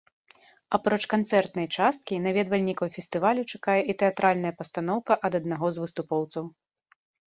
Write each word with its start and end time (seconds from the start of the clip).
Апроч 0.77 0.99
канцэртнай 1.13 1.67
часткі, 1.75 2.19
наведвальнікаў 2.25 2.93
фестывалю 2.97 3.47
чакае 3.55 3.79
і 3.89 3.93
тэатральная 4.03 4.53
пастаноўка 4.61 5.23
ад 5.27 5.33
аднаго 5.45 5.67
з 5.75 5.89
выступоўцаў. 5.89 6.55